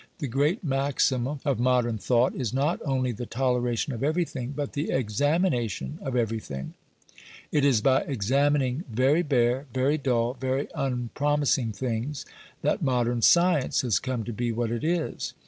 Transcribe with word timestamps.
The 0.17 0.27
great 0.27 0.63
maxim 0.63 1.27
of 1.45 1.59
modern 1.59 1.99
thought 1.99 2.33
is 2.33 2.55
not 2.55 2.79
only 2.83 3.11
the 3.11 3.27
toleration 3.27 3.93
of 3.93 4.03
everything, 4.03 4.49
but 4.55 4.73
the 4.73 4.89
examination 4.89 5.99
of 6.01 6.15
everything. 6.15 6.73
It 7.51 7.63
is 7.63 7.81
by 7.81 8.01
examining 8.05 8.83
very 8.89 9.21
bare, 9.21 9.67
very 9.75 9.99
dull, 9.99 10.33
very 10.33 10.67
unpromising 10.73 11.73
things, 11.73 12.25
that 12.63 12.81
modern 12.81 13.21
science 13.21 13.81
has 13.81 13.99
come 13.99 14.23
to 14.23 14.33
be 14.33 14.51
what 14.51 14.71
it 14.71 14.83
is. 14.83 15.35